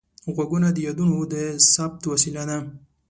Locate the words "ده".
2.49-2.57